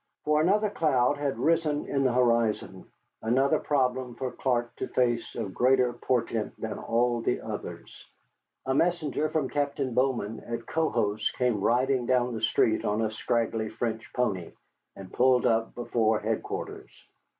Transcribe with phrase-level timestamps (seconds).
[0.23, 2.85] For another cloud had risen in the horizon:
[3.21, 8.07] another problem for Clark to face of greater portent than all the others.
[8.65, 13.69] A messenger from Captain Bowman at Cohos came riding down the street on a scraggly
[13.69, 14.53] French pony,
[14.95, 16.89] and pulled up before headquarters.